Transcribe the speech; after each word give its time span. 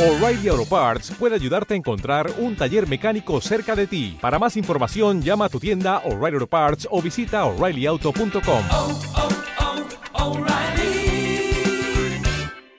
O'Reilly 0.00 0.48
Auto 0.48 0.64
Parts 0.64 1.10
puede 1.18 1.34
ayudarte 1.34 1.74
a 1.74 1.76
encontrar 1.76 2.30
un 2.38 2.56
taller 2.56 2.88
mecánico 2.88 3.38
cerca 3.42 3.76
de 3.76 3.86
ti. 3.86 4.16
Para 4.18 4.38
más 4.38 4.56
información, 4.56 5.20
llama 5.20 5.44
a 5.44 5.48
tu 5.50 5.60
tienda 5.60 5.98
O'Reilly 6.06 6.36
Auto 6.36 6.46
Parts 6.46 6.88
o 6.90 7.02
visita 7.02 7.44
oreillyauto.com. 7.44 8.62
oh, 8.72 9.00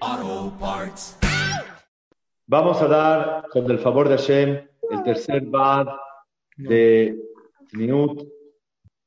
oh, 0.01 0.57
Parts. 0.59 1.19
Vamos 2.47 2.81
a 2.81 2.87
dar, 2.87 3.47
con 3.51 3.69
el 3.69 3.77
favor 3.77 4.09
de 4.09 4.17
Hashem, 4.17 4.67
el 4.89 5.03
tercer 5.03 5.45
bad 5.45 5.89
de 6.57 7.15
Minut, 7.73 8.27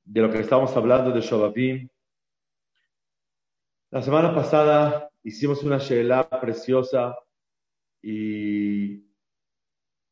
de 0.04 0.20
lo 0.20 0.30
que 0.30 0.38
estamos 0.38 0.76
hablando 0.76 1.10
de 1.10 1.20
Shababim. 1.20 1.88
La 3.90 4.02
semana 4.02 4.32
pasada 4.32 5.10
hicimos 5.24 5.64
una 5.64 5.78
Shelah 5.78 6.30
preciosa 6.40 7.16
y 8.06 9.02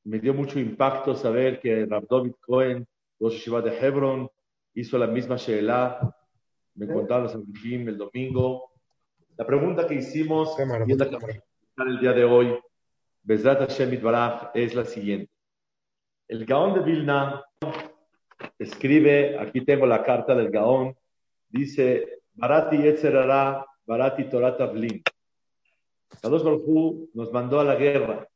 me 0.04 0.18
dio 0.18 0.32
mucho 0.32 0.58
impacto 0.58 1.14
saber 1.14 1.60
que 1.60 1.84
David 1.84 2.32
Cohen, 2.40 2.86
Rosh 3.20 3.34
Yeshiva 3.34 3.60
de 3.60 3.78
Hebron, 3.78 4.30
hizo 4.72 4.96
la 4.96 5.06
misma 5.06 5.36
Shelah. 5.36 6.00
Me 6.74 6.86
contaron 6.86 7.24
los 7.24 7.34
Abraham 7.34 7.88
el 7.88 7.98
domingo. 7.98 8.72
La 9.36 9.44
pregunta 9.44 9.86
que 9.86 9.96
hicimos 9.96 10.56
y 10.86 10.92
es 10.92 10.98
la 10.98 11.10
que 11.10 11.16
vamos 11.16 11.36
a 11.76 11.82
el 11.82 12.00
día 12.00 12.14
de 12.14 12.24
hoy, 12.24 12.58
Bezrat 13.22 13.60
Hashem 13.60 13.92
Itbaraj, 13.92 14.52
es 14.54 14.74
la 14.74 14.86
siguiente. 14.86 15.30
El 16.28 16.46
Gaón 16.46 16.72
de 16.72 16.80
Vilna 16.80 17.44
escribe, 18.58 19.38
aquí 19.38 19.66
tengo 19.66 19.84
la 19.84 20.02
carta 20.02 20.34
del 20.34 20.50
Gaón, 20.50 20.96
dice, 21.50 22.22
Barati 22.32 22.78
Yetzerara, 22.78 23.66
Barati 23.84 24.30
Torah 24.30 24.56
Tavlin. 24.56 25.02
Kadosh 26.20 26.42
Baruj 26.42 27.08
nos 27.14 27.32
mandó 27.32 27.60
a 27.60 27.64
la 27.64 27.74
guerra 27.74 28.28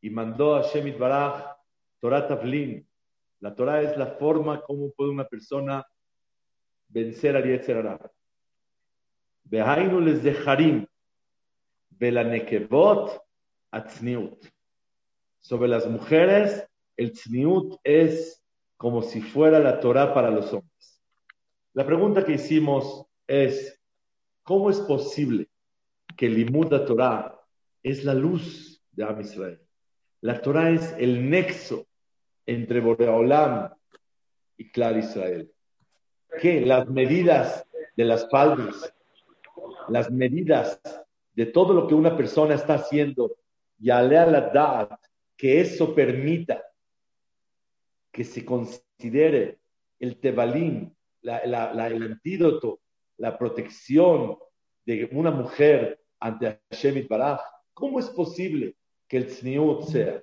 y 0.00 0.10
mandó 0.10 0.54
a 0.54 0.62
Shemit 0.62 0.98
Baraj 0.98 1.56
Torah 2.00 2.26
Tavlin. 2.26 2.86
La 3.40 3.54
Torah 3.54 3.82
es 3.82 3.96
la 3.96 4.06
forma 4.06 4.60
como 4.60 4.90
puede 4.90 5.10
una 5.10 5.24
persona 5.24 5.86
vencer 6.88 7.36
al 7.36 7.44
Yetzerara. 7.44 8.10
Behainu 9.44 10.00
les 10.00 10.22
dejarim, 10.22 10.86
Belanekevot 11.90 13.20
Atzniut. 13.70 14.46
Sobre 15.40 15.68
las 15.68 15.86
mujeres, 15.86 16.66
el 16.96 17.12
Tzniut 17.12 17.76
es 17.82 18.42
como 18.76 19.02
si 19.02 19.20
fuera 19.20 19.58
la 19.58 19.80
Torah 19.80 20.14
para 20.14 20.30
los 20.30 20.52
hombres. 20.52 21.02
La 21.72 21.84
pregunta 21.84 22.24
que 22.24 22.34
hicimos 22.34 23.06
es, 23.26 23.80
¿cómo 24.42 24.70
es 24.70 24.80
posible 24.80 25.48
que 26.16 26.26
el 26.26 26.34
Limud 26.34 26.68
de 26.68 26.80
Torah 26.80 27.40
es 27.82 28.04
la 28.04 28.14
luz 28.14 28.82
de 28.92 29.04
Am 29.04 29.20
Israel? 29.20 29.60
La 30.20 30.40
Torah 30.40 30.70
es 30.70 30.94
el 30.98 31.28
nexo 31.28 31.86
entre 32.46 32.80
Boreolam 32.80 33.70
y 34.56 34.70
Clar 34.70 34.96
Israel. 34.96 35.50
¿Qué? 36.40 36.60
Las 36.60 36.88
medidas 36.88 37.66
de 37.96 38.04
las 38.04 38.28
faldas, 38.30 38.94
las 39.88 40.10
medidas 40.10 40.80
de 41.34 41.46
todo 41.46 41.74
lo 41.74 41.86
que 41.86 41.94
una 41.94 42.16
persona 42.16 42.54
está 42.54 42.74
haciendo, 42.74 43.36
y 43.78 43.90
a 43.90 44.02
la 44.02 44.40
dad, 44.52 44.88
que 45.36 45.60
eso 45.60 45.94
permita 45.94 46.64
que 48.10 48.24
se 48.24 48.44
considere 48.44 49.58
el 49.98 50.18
tebalín, 50.20 50.96
la, 51.22 51.44
la, 51.44 51.74
la, 51.74 51.88
el 51.88 52.02
antídoto, 52.02 52.80
la 53.18 53.36
protección 53.36 54.38
de 54.86 55.08
una 55.12 55.30
mujer 55.30 56.03
ante 56.20 56.60
Hashem 56.70 57.06
Baraj, 57.08 57.40
¿cómo 57.72 57.98
es 57.98 58.08
posible 58.10 58.76
que 59.08 59.18
el 59.18 59.26
tzniut 59.26 59.84
sea? 59.84 60.22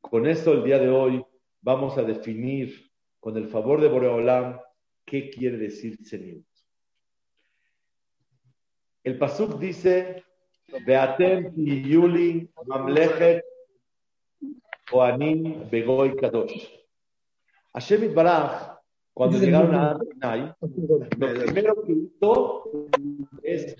Con 0.00 0.26
esto 0.26 0.52
el 0.52 0.64
día 0.64 0.78
de 0.78 0.88
hoy 0.88 1.24
vamos 1.60 1.96
a 1.98 2.02
definir, 2.02 2.90
con 3.20 3.36
el 3.36 3.48
favor 3.48 3.80
de 3.80 3.88
Boreolam, 3.88 4.60
qué 5.04 5.30
quiere 5.30 5.56
decir 5.58 5.98
tzniut. 6.02 6.44
El 9.02 9.18
pasuk 9.18 9.58
dice, 9.58 10.24
Beatem 10.86 11.54
Yuli 11.54 12.50
Mamlechet 12.66 13.44
Koanim 14.90 15.68
Begoy 15.70 16.16
Kadosh. 16.16 16.68
Hashem 17.72 18.14
Baraj, 18.14 18.78
cuando 19.12 19.38
llegaron 19.38 19.74
a 19.74 19.98
Sinai, 19.98 20.54
lo 20.60 21.44
primero 21.44 21.82
que 21.84 21.92
hizo 21.92 22.90
es 23.42 23.76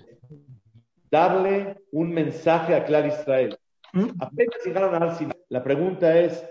darle 1.09 1.77
un 1.91 2.11
mensaje 2.11 2.75
a 2.75 2.83
Clar 2.85 3.07
Israel. 3.07 3.57
Apenas 4.19 4.65
llegaron 4.65 5.01
a 5.01 5.15
Sinai. 5.15 5.37
La 5.49 5.63
pregunta 5.63 6.19
es, 6.19 6.45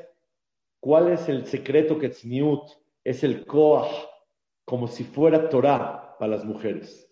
¿cuál 0.81 1.11
es 1.11 1.29
el 1.29 1.47
secreto 1.47 1.99
que 1.99 2.09
Tzniut 2.09 2.71
es 3.03 3.23
el 3.23 3.45
Koach, 3.45 3.93
como 4.65 4.89
si 4.89 5.05
fuera 5.05 5.49
Torah 5.49 6.17
para 6.19 6.33
las 6.33 6.45
mujeres? 6.45 7.11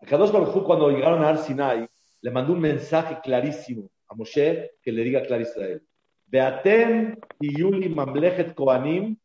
A 0.00 0.06
Kadosh 0.06 0.30
Baruj 0.30 0.64
cuando 0.64 0.90
llegaron 0.90 1.24
a 1.24 1.36
Sinai, 1.36 1.88
le 2.20 2.30
mandó 2.30 2.52
un 2.52 2.60
mensaje 2.60 3.18
clarísimo 3.22 3.90
a 4.08 4.14
Moshe 4.14 4.72
que 4.82 4.92
le 4.92 5.02
diga 5.02 5.20
a 5.20 5.22
Clar 5.22 5.40
Israel. 5.40 5.82
Beatem 6.26 7.16
y 7.40 7.58
Yuli 7.58 7.88
Mamlechet 7.88 8.54
Koanim 8.54 9.16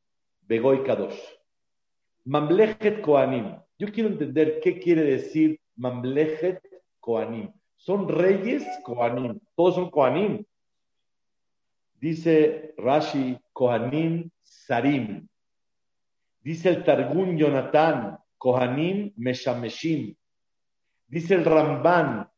Begoy 0.42 0.84
Kadosh. 0.84 1.20
Mamlechet 2.26 3.02
Koanim. 3.02 3.56
Yo 3.78 3.92
quiero 3.92 4.10
entender 4.10 4.60
qué 4.60 4.80
quiere 4.80 5.04
decir 5.04 5.60
Mamlechet 5.76 6.62
Koanim. 7.02 7.52
Son 7.76 8.08
reyes 8.08 8.64
Koanim. 8.86 9.40
Todos 9.56 9.76
son 9.76 9.90
Koanim. 9.90 10.46
Dice 12.00 12.74
Rashi 12.78 13.38
Kohanim 13.54 14.32
Sarim. 14.42 15.28
Dice 16.42 16.70
el 16.70 16.84
Targum 16.84 17.38
Jonathan 17.38 18.18
Kohanim 18.38 19.14
Meshameshim. 19.18 20.16
Dice 21.08 21.36
el 21.36 21.44
Ramban 21.44 22.30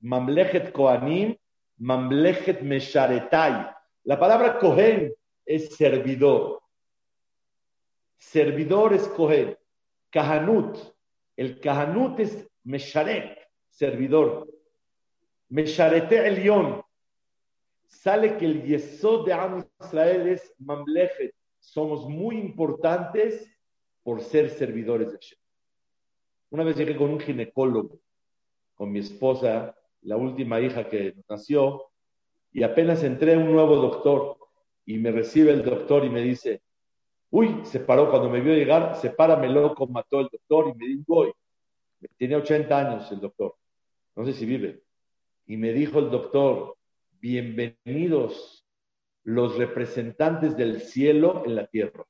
Mamlechet 0.00 0.72
Koanim 0.72 1.36
Mamlechet 1.78 2.62
Mesharetai. 2.62 3.70
La 4.04 4.18
palabra 4.18 4.58
Kohen 4.58 5.12
es 5.44 5.76
servidor. 5.76 6.62
Servidor 8.18 8.94
es 8.94 9.06
Kohen. 9.08 9.56
Kahanut. 10.10 10.78
El 11.36 11.60
Kahanut 11.60 12.18
es 12.20 12.48
Mesharet, 12.64 13.38
servidor. 13.76 14.48
Mesharete 15.48 16.26
Elión. 16.26 16.82
Sale 17.86 18.36
que 18.36 18.46
el 18.46 18.62
Yesod 18.64 19.26
de 19.26 19.32
Am 19.32 19.64
Israel 19.80 20.28
es 20.28 20.54
Mamlechet. 20.58 21.34
Somos 21.60 22.08
muy 22.08 22.38
importantes 22.38 23.48
por 24.02 24.20
ser 24.20 24.50
servidores 24.50 25.08
de 25.08 25.18
Hashem. 25.18 25.38
Una 26.50 26.64
vez 26.64 26.76
llegué 26.76 26.96
con 26.96 27.10
un 27.10 27.20
ginecólogo, 27.20 27.98
con 28.74 28.90
mi 28.90 29.00
esposa, 29.00 29.76
la 30.02 30.16
última 30.16 30.60
hija 30.60 30.88
que 30.88 31.14
nació, 31.28 31.90
y 32.52 32.62
apenas 32.62 33.02
entré 33.02 33.36
un 33.36 33.52
nuevo 33.52 33.76
doctor 33.76 34.38
y 34.84 34.98
me 34.98 35.10
recibe 35.10 35.52
el 35.52 35.64
doctor 35.64 36.04
y 36.04 36.10
me 36.10 36.22
dice, 36.22 36.62
uy, 37.30 37.60
se 37.64 37.80
paró 37.80 38.10
cuando 38.10 38.30
me 38.30 38.40
vio 38.40 38.54
llegar, 38.54 38.96
se 38.96 39.10
para, 39.10 39.36
me 39.36 39.48
loco, 39.48 39.86
mató 39.86 40.20
el 40.20 40.28
doctor 40.30 40.68
y 40.68 40.78
me 40.78 40.86
dijo, 40.86 41.04
voy. 41.06 41.32
Tiene 42.16 42.36
80 42.36 42.78
años 42.78 43.10
el 43.12 43.20
doctor, 43.20 43.56
no 44.16 44.24
sé 44.24 44.32
si 44.32 44.46
vive. 44.46 44.82
Y 45.46 45.56
me 45.56 45.72
dijo 45.72 45.98
el 45.98 46.10
doctor, 46.10 46.76
bienvenidos 47.20 48.66
los 49.22 49.56
representantes 49.58 50.56
del 50.56 50.80
cielo 50.80 51.44
en 51.44 51.54
la 51.54 51.66
tierra. 51.66 52.04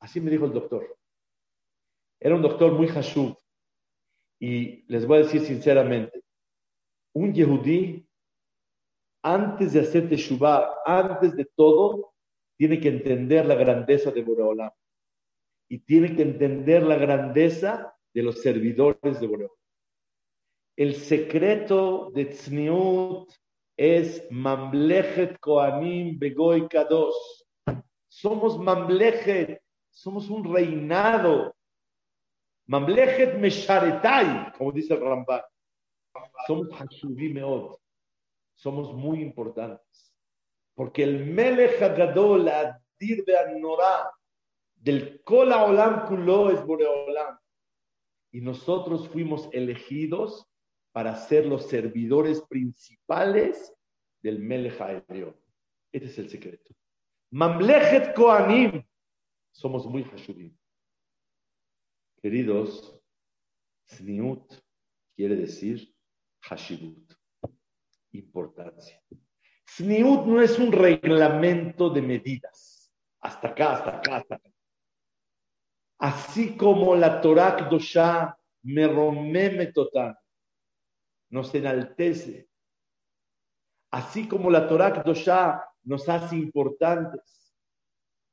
Así 0.00 0.20
me 0.20 0.30
dijo 0.30 0.46
el 0.46 0.52
doctor. 0.52 0.98
Era 2.18 2.34
un 2.34 2.42
doctor 2.42 2.72
muy 2.72 2.88
hashub. 2.88 3.38
Y 4.40 4.82
les 4.90 5.06
voy 5.06 5.18
a 5.18 5.22
decir 5.22 5.42
sinceramente, 5.42 6.22
un 7.12 7.32
yehudí 7.32 8.06
antes 9.22 9.74
de 9.74 9.80
hacer 9.80 10.08
teshuvah, 10.08 10.78
antes 10.84 11.36
de 11.36 11.44
todo, 11.54 12.14
tiene 12.56 12.80
que 12.80 12.88
entender 12.88 13.46
la 13.46 13.54
grandeza 13.54 14.10
de 14.10 14.22
Boreolam. 14.22 14.70
Y 15.68 15.78
tiene 15.78 16.16
que 16.16 16.22
entender 16.22 16.82
la 16.82 16.96
grandeza 16.96 17.94
de 18.12 18.22
los 18.22 18.40
servidores 18.40 19.20
de 19.20 19.26
Boreolam. 19.26 19.59
El 20.80 20.94
secreto 20.94 22.10
de 22.14 22.24
Tzniut 22.24 23.30
es 23.76 24.26
Mamlechet 24.30 25.38
Koanim 25.38 26.18
Begoy 26.18 26.66
Kadosh. 26.68 27.44
Somos 28.08 28.58
Mamlechet, 28.58 29.60
somos 29.90 30.30
un 30.30 30.42
reinado. 30.42 31.54
Mamlechet 32.64 33.36
Mesharetai, 33.36 34.54
como 34.56 34.72
dice 34.72 34.94
el 34.94 35.00
Ramban. 35.02 35.42
Somos 36.46 36.68
somos 38.54 38.94
muy 38.94 39.20
importantes. 39.20 40.14
Porque 40.74 41.02
el 41.02 41.26
Melech 41.26 41.82
Hagadol, 41.82 42.48
Adir 42.48 43.22
Be'anorá, 43.26 44.10
del 44.76 45.22
Kola 45.24 45.66
Olam 45.66 46.06
Kulo 46.06 46.50
es 46.50 46.64
Boreolam. 46.64 47.38
Y 48.32 48.40
nosotros 48.40 49.06
fuimos 49.10 49.46
elegidos 49.52 50.46
para 50.92 51.16
ser 51.16 51.46
los 51.46 51.68
servidores 51.68 52.40
principales 52.42 53.72
del 54.22 54.40
Melech 54.40 54.80
Aelion. 54.80 55.36
Este 55.92 56.08
es 56.08 56.18
el 56.18 56.28
secreto. 56.28 56.74
Mamlechet 57.30 58.14
Koanim. 58.14 58.84
Somos 59.52 59.86
muy 59.86 60.04
hashubim. 60.04 60.56
Queridos, 62.22 63.00
Sniut 63.88 64.54
quiere 65.16 65.36
decir 65.36 65.94
Hashibut. 66.42 67.14
Importancia. 68.12 69.00
Sniut 69.66 70.26
no 70.26 70.40
es 70.40 70.58
un 70.58 70.72
reglamento 70.72 71.90
de 71.90 72.02
medidas. 72.02 72.92
Hasta 73.20 73.48
acá, 73.48 73.72
hasta 73.72 73.96
acá, 73.98 74.16
hasta 74.16 74.34
acá. 74.36 74.50
Así 75.98 76.56
como 76.56 76.96
la 76.96 77.20
Torah 77.20 77.56
Kdoshá 77.56 78.36
me 78.62 78.88
romeme 78.88 79.72
nos 81.30 81.54
enaltece. 81.54 82.48
Así 83.90 84.28
como 84.28 84.50
la 84.50 84.68
Torah 84.68 85.02
Kdoshá 85.02 85.64
nos 85.82 86.08
hace 86.08 86.36
importantes. 86.36 87.54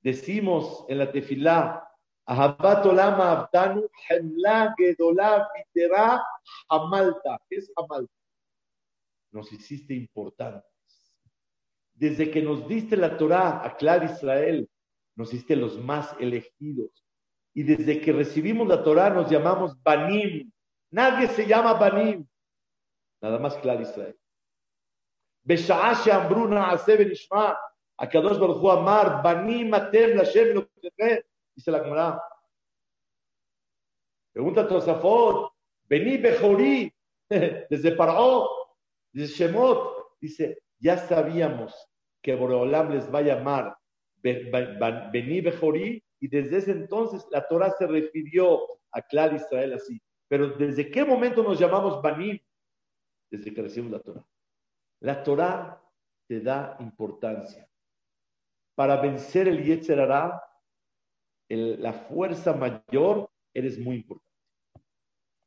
Decimos 0.01 0.85
en 0.89 0.99
la 0.99 1.11
tefilá, 1.11 1.83
Ahabat 2.25 2.85
olama 2.85 3.31
abdanu 3.31 3.87
hemla 4.09 4.75
gedolá 4.77 5.47
vitera 5.55 6.21
hamalta. 6.69 7.39
¿Qué 7.49 7.55
es 7.55 7.71
hamalta? 7.75 8.13
Nos 9.31 9.51
hiciste 9.53 9.93
importantes. 9.93 10.69
Desde 11.93 12.29
que 12.29 12.41
nos 12.41 12.67
diste 12.67 12.97
la 12.97 13.17
Torah 13.17 13.65
a 13.65 13.77
Clar 13.77 14.03
Israel, 14.03 14.69
nos 15.15 15.33
hiciste 15.33 15.55
los 15.55 15.79
más 15.79 16.15
elegidos. 16.19 16.91
Y 17.53 17.63
desde 17.63 18.01
que 18.01 18.11
recibimos 18.11 18.67
la 18.67 18.83
Torah 18.83 19.09
nos 19.09 19.31
llamamos 19.31 19.81
Banim. 19.81 20.51
Nadie 20.91 21.27
se 21.29 21.47
llama 21.47 21.73
Banim 21.73 22.27
Nada 23.22 23.38
más 23.38 23.56
Clar 23.56 23.80
Israel. 23.80 24.14
בשעה 25.44 25.94
שאמרו 26.04 26.46
נעשה 26.46 26.94
ונשמע, 26.98 27.52
הקדוש 27.98 28.38
ברוך 28.38 28.62
הוא 28.62 28.72
אמר, 28.72 29.02
בנים 29.22 29.74
אתם 29.74 30.08
לשם 30.16 30.40
אלוקיכם, 30.40 31.16
dice 31.56 31.70
la 31.70 31.80
Gemara. 31.80 32.18
Pregunta 34.32 34.66
Tosafot, 34.68 35.52
vení 35.90 36.18
Bejorí, 36.18 36.92
desde 37.70 37.92
Paró, 37.92 38.48
desde 39.12 39.34
Shemot, 39.34 39.78
dice, 40.20 40.62
ya 40.78 40.96
sabíamos 40.96 41.74
que 42.22 42.34
Boreolam 42.34 42.90
les 42.90 43.12
va 43.12 43.18
a 43.18 43.22
llamar 43.22 43.76
Vení 44.22 45.40
Bejorí, 45.40 46.02
y 46.20 46.28
desde 46.28 46.58
ese 46.58 46.70
entonces 46.70 47.26
la 47.30 47.46
Torah 47.48 47.70
se 47.72 47.86
refirió 47.86 48.60
a 48.92 49.02
Clar 49.02 49.34
Israel 49.34 49.74
así. 49.74 50.00
Pero 50.28 50.50
¿desde 50.50 50.90
qué 50.90 51.04
momento 51.04 51.42
nos 51.42 51.58
llamamos 51.58 52.00
Banim? 52.00 52.38
Desde 53.29 53.53
que 53.53 53.61
recibimos 53.61 53.91
la 53.93 53.99
Torah. 53.99 54.25
La 55.01 55.23
Torah 55.23 55.81
te 56.27 56.41
da 56.41 56.77
importancia. 56.79 57.69
Para 58.75 59.01
vencer 59.01 59.47
el 59.47 59.63
Yetzer 59.63 59.99
Hará, 59.99 60.41
el- 61.49 61.81
la 61.81 61.93
fuerza 61.93 62.53
mayor, 62.53 63.29
eres 63.53 63.77
muy 63.79 63.97
importante. 63.97 64.27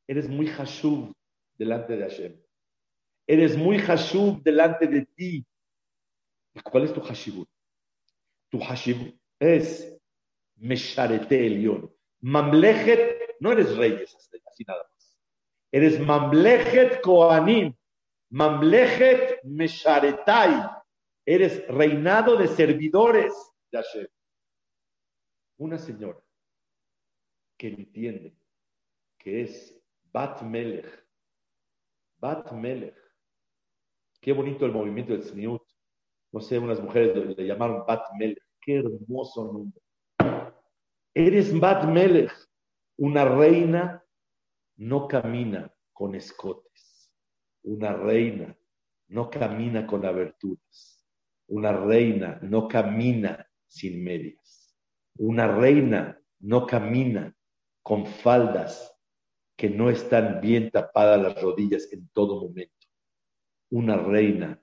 Eres 0.09 0.29
muy 0.29 0.47
Hashub 0.47 1.13
delante 1.57 1.97
de 1.97 2.03
Hashem. 2.03 2.43
Eres 3.27 3.57
muy 3.57 3.79
Hashub 3.79 4.43
delante 4.43 4.87
de 4.87 5.07
ti. 5.07 5.47
¿Y 6.55 6.61
¿Cuál 6.61 6.85
es 6.85 6.93
tu 6.93 7.01
Hashibut? 7.01 7.49
Tu 8.51 8.59
Hashibut 8.59 9.15
es 9.39 9.97
Mesharete 10.57 11.47
Elión. 11.47 11.95
Mamlechet, 12.21 13.37
no 13.41 13.53
eres 13.53 13.77
reyes, 13.77 14.15
así 14.47 14.65
nada 14.67 14.83
más. 14.93 15.00
Eres 15.73 16.01
Mamlechet 16.01 17.01
Koanim. 17.03 17.75
Mamlechet 18.31 19.43
Mesharetai. 19.45 20.69
Eres 21.27 21.67
reinado 21.69 22.37
de 22.37 22.49
servidores 22.49 23.33
de 23.71 23.79
Hashem. 23.79 24.07
Una 25.59 25.79
señora 25.79 26.19
que 27.57 27.69
entiende 27.69 28.35
que 29.19 29.43
es 29.43 29.79
Bat 30.13 30.43
Melech. 30.43 31.07
Bat 32.19 32.53
Melech. 32.53 32.97
Qué 34.21 34.33
bonito 34.33 34.67
el 34.67 34.73
movimiento 34.73 35.13
del 35.13 35.23
Tzniut. 35.23 35.63
No 36.33 36.41
sé, 36.41 36.59
unas 36.59 36.81
mujeres 36.81 37.37
le 37.37 37.47
llamaron 37.47 37.85
Bat 37.87 38.03
Melech. 38.19 38.43
Qué 38.61 38.77
hermoso 38.77 39.53
nombre. 39.53 39.81
Eres 41.15 41.59
Bat 41.59 41.85
Melech. 41.85 42.33
Una 42.97 43.25
reina 43.25 44.00
no 44.81 45.07
camina 45.07 45.71
con 45.93 46.15
escotes. 46.15 47.13
Una 47.65 47.93
reina 47.93 48.57
no 49.09 49.29
camina 49.29 49.87
con 49.87 50.07
aberturas. 50.07 51.05
Una 51.49 51.73
reina 51.73 52.39
no 52.43 52.67
camina 52.67 53.47
sin 53.67 54.03
medias. 54.03 54.75
Una 55.19 55.47
reina 55.55 56.19
no 56.39 56.67
camina 56.67 57.37
con 57.83 58.07
faldas 58.07 58.97
que 59.55 59.69
no 59.69 59.91
están 59.91 60.41
bien 60.41 60.71
tapadas 60.71 61.21
las 61.21 61.43
rodillas 61.43 61.93
en 61.93 62.09
todo 62.15 62.41
momento. 62.41 62.87
Una 63.71 63.99
reina 63.99 64.63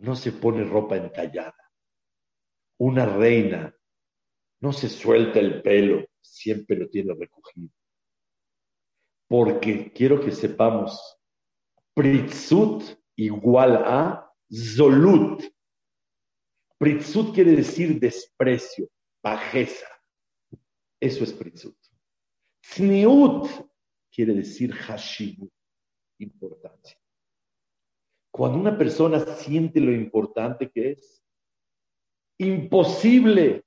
no 0.00 0.16
se 0.16 0.32
pone 0.32 0.64
ropa 0.64 0.96
entallada. 0.96 1.70
Una 2.78 3.04
reina 3.04 3.76
no 4.60 4.72
se 4.72 4.88
suelta 4.88 5.38
el 5.38 5.60
pelo, 5.60 6.06
siempre 6.22 6.76
lo 6.76 6.88
tiene 6.88 7.12
recogido. 7.12 7.79
Porque 9.30 9.92
quiero 9.92 10.20
que 10.20 10.32
sepamos, 10.32 11.00
Pritzut 11.94 12.82
igual 13.16 13.76
a 13.76 14.28
Zolut. 14.52 15.44
Pritzut 16.78 17.32
quiere 17.32 17.52
decir 17.52 18.00
desprecio, 18.00 18.88
bajeza. 19.22 19.86
Eso 20.98 21.22
es 21.22 21.32
Pritzut. 21.32 21.76
Tzniut 22.60 23.46
quiere 24.10 24.34
decir 24.34 24.72
Hashibut, 24.72 25.52
importancia. 26.18 26.98
Cuando 28.32 28.58
una 28.58 28.76
persona 28.76 29.20
siente 29.20 29.78
lo 29.78 29.92
importante 29.92 30.68
que 30.68 30.92
es, 30.92 31.22
imposible 32.36 33.64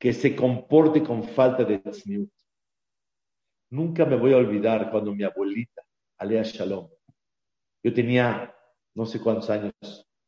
que 0.00 0.14
se 0.14 0.34
comporte 0.34 1.02
con 1.02 1.24
falta 1.24 1.62
de 1.64 1.78
tzniut. 1.78 2.32
Nunca 3.70 4.04
me 4.04 4.16
voy 4.16 4.32
a 4.32 4.38
olvidar 4.38 4.90
cuando 4.90 5.14
mi 5.14 5.24
abuelita, 5.24 5.82
Alea 6.18 6.42
Shalom, 6.42 6.88
yo 7.82 7.94
tenía 7.94 8.54
no 8.94 9.06
sé 9.06 9.20
cuántos 9.20 9.50
años, 9.50 9.72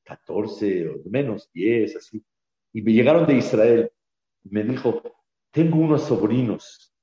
14 0.04 0.88
o 0.88 1.10
menos, 1.10 1.50
10, 1.52 1.96
así, 1.96 2.24
y 2.72 2.82
me 2.82 2.92
llegaron 2.92 3.26
de 3.26 3.34
Israel 3.34 3.90
me 4.44 4.62
dijo, 4.62 5.02
tengo 5.50 5.78
unos 5.78 6.04
sobrinos 6.04 6.94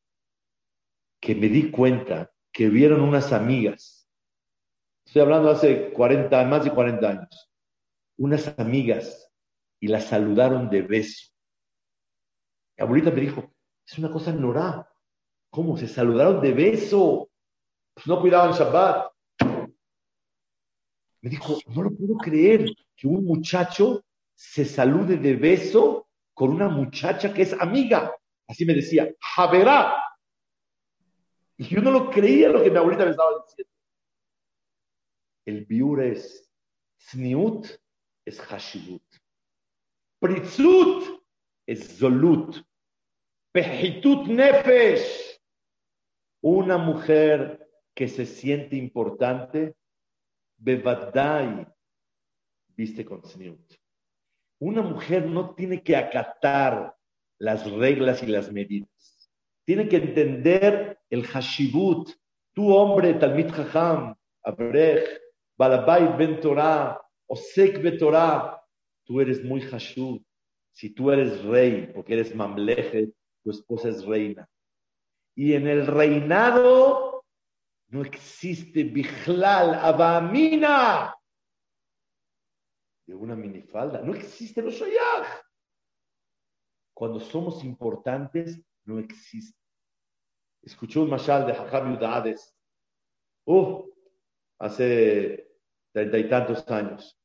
que 1.19 1.35
me 1.35 1.49
di 1.49 1.71
cuenta 1.71 2.31
que 2.51 2.69
vieron 2.69 3.01
unas 3.01 3.33
amigas, 3.33 4.09
estoy 5.05 5.21
hablando 5.21 5.49
hace 5.49 5.91
40, 5.91 6.43
más 6.45 6.63
de 6.63 6.71
40 6.71 7.09
años, 7.09 7.51
unas 8.17 8.57
amigas 8.57 9.31
y 9.79 9.87
las 9.87 10.05
saludaron 10.05 10.69
de 10.69 10.81
beso. 10.81 11.31
Mi 12.77 12.83
abuelita 12.83 13.11
me 13.11 13.21
dijo, 13.21 13.53
es 13.85 13.97
una 13.97 14.11
cosa 14.11 14.31
norá. 14.31 14.86
¿Cómo? 15.57 15.75
Se 15.75 15.87
saludaron 15.87 16.39
de 16.39 16.51
beso. 16.53 17.31
Pues 17.95 18.05
no 18.05 18.21
cuidaban 18.21 18.51
Shabbat. 18.51 19.11
Me 21.21 21.31
dijo, 21.31 21.57
no 21.69 21.81
lo 21.81 21.89
puedo 21.89 22.15
creer 22.15 22.69
que 22.95 23.07
un 23.07 23.25
muchacho 23.25 24.05
se 24.35 24.65
salude 24.65 25.17
de 25.17 25.35
beso 25.35 26.09
con 26.35 26.51
una 26.51 26.69
muchacha 26.69 27.33
que 27.33 27.41
es 27.41 27.53
amiga. 27.53 28.13
Así 28.47 28.65
me 28.65 28.75
decía, 28.75 29.11
Javerá. 29.19 29.95
Y 31.57 31.63
yo 31.65 31.81
no 31.81 31.89
lo 31.89 32.11
creía 32.11 32.49
lo 32.49 32.61
que 32.61 32.69
mi 32.69 32.77
abuelita 32.77 33.05
me 33.05 33.11
estaba 33.11 33.31
diciendo. 33.43 33.73
El 35.43 35.65
biur 35.65 36.03
es 36.03 36.51
Sniut, 36.99 37.65
es 38.25 38.39
Hashibut. 38.41 39.01
Pritzut 40.19 41.19
es 41.65 41.97
Zolut. 41.97 42.63
Pejitut 43.51 44.27
Nefesh. 44.27 45.26
Una 46.41 46.77
mujer 46.77 47.67
que 47.95 48.07
se 48.07 48.25
siente 48.25 48.75
importante, 48.75 49.75
Bevadai, 50.57 51.67
viste 52.75 53.03
con 53.03 53.23
Sniut. 53.23 53.73
Una 54.59 54.81
mujer 54.81 55.25
no 55.25 55.53
tiene 55.55 55.81
que 55.81 55.95
acatar 55.95 56.95
las 57.39 57.69
reglas 57.71 58.23
y 58.23 58.27
las 58.27 58.51
medidas. 58.51 59.31
Tiene 59.65 59.87
que 59.87 59.97
entender 59.97 60.99
el 61.09 61.25
Hashibut. 61.25 62.11
Tu 62.53 62.73
hombre, 62.73 63.13
Talmid 63.15 63.53
Chacham, 63.53 64.15
Abrech, 64.43 65.21
Balabait 65.57 66.17
Ben 66.17 66.39
Torah, 66.39 66.99
Osek 67.27 67.81
Ben 67.81 67.97
Torah, 67.97 68.63
tú 69.05 69.21
eres 69.21 69.43
muy 69.43 69.61
Hashub. 69.61 70.23
Si 70.71 70.91
tú 70.91 71.11
eres 71.11 71.43
rey, 71.43 71.91
porque 71.93 72.13
eres 72.13 72.35
Mamleje, 72.35 73.11
tu 73.43 73.51
esposa 73.51 73.89
es 73.89 74.05
reina. 74.05 74.47
Y 75.37 75.53
en 75.53 75.67
el 75.67 75.85
reinado 75.85 77.23
no 77.89 78.01
existe 78.01 78.83
Bichlal, 78.83 79.75
Abamina. 79.75 81.15
de 83.05 83.13
una 83.13 83.35
minifalda. 83.35 84.01
No 84.01 84.15
existe, 84.15 84.63
no 84.63 84.71
soy 84.71 84.93
Cuando 86.91 87.19
somos 87.19 87.63
importantes, 87.63 88.59
no 88.83 88.97
existe. 88.97 89.61
Escuché 90.63 90.97
un 90.97 91.11
mashal 91.11 91.45
de 91.45 91.53
Jajam 91.53 91.93
Yudades. 91.93 92.57
Uh, 93.45 93.87
hace 94.57 95.55
treinta 95.93 96.17
y 96.17 96.27
tantos 96.27 96.67
años. 96.71 97.15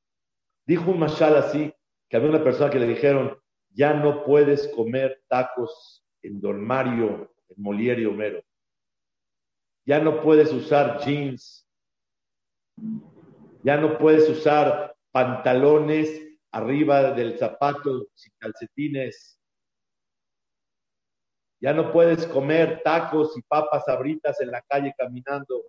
Dijo 0.66 0.90
un 0.90 0.99
mashal 0.99 1.35
así, 1.37 1.73
que 2.11 2.16
había 2.19 2.28
una 2.28 2.45
persona 2.45 2.71
que 2.71 2.78
le 2.78 2.88
dijeron, 2.88 3.42
ya 3.71 3.95
no 3.95 4.23
puedes 4.23 4.69
comer 4.69 5.25
tacos 5.28 6.07
en 6.21 6.42
Don 6.42 6.62
Mario, 6.62 7.31
en 7.31 7.31
Molière 7.56 8.02
y 8.02 8.06
Homero. 8.06 8.42
Ya 9.85 10.00
no 10.00 10.21
puedes 10.23 10.52
usar 10.52 11.00
jeans. 11.00 11.68
Ya 13.64 13.76
no 13.76 13.99
puedes 13.99 14.28
usar 14.28 14.97
pantalones 15.12 16.23
arriba 16.50 17.12
del 17.12 17.38
zapato 17.38 18.06
sin 18.14 18.32
calcetines. 18.38 19.40
Ya 21.61 21.73
no 21.73 21.92
puedes 21.92 22.26
comer 22.26 22.82
tacos 22.82 23.37
y 23.37 23.42
papas 23.42 23.88
abritas 23.88 24.40
en 24.40 24.50
la 24.50 24.62
calle 24.62 24.92
caminando. 24.97 25.64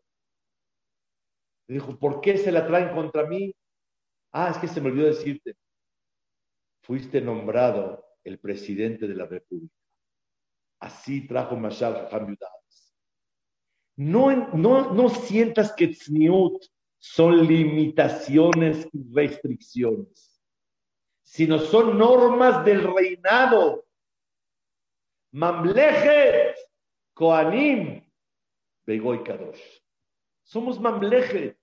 dijo, 1.67 1.97
¿por 1.97 2.19
qué 2.19 2.37
se 2.37 2.51
la 2.51 2.65
traen 2.67 2.93
contra 2.95 3.25
mí? 3.25 3.55
Ah, 4.31 4.49
es 4.49 4.57
que 4.57 4.67
se 4.67 4.81
me 4.81 4.89
olvidó 4.89 5.07
decirte. 5.07 5.55
Fuiste 6.81 7.21
nombrado 7.21 8.05
el 8.23 8.39
presidente 8.39 9.07
de 9.07 9.15
la 9.15 9.25
República. 9.25 9.82
Así 10.83 11.25
trajo 11.27 11.55
Mashal 11.55 11.93
Jajam 11.93 12.35
no, 13.95 14.49
no, 14.53 14.93
no 14.93 15.09
sientas 15.09 15.71
que 15.71 15.87
tzniut 15.87 16.65
son 16.97 17.45
limitaciones 17.45 18.87
y 18.91 19.13
restricciones, 19.13 20.41
sino 21.23 21.59
son 21.59 21.97
normas 21.97 22.65
del 22.65 22.83
reinado. 22.83 23.85
Mamlechet, 25.31 26.57
Koanim, 27.13 28.03
Begoy 28.85 29.23
Kadosh. 29.23 29.61
Somos 30.43 30.79
Mamlechet. 30.79 31.57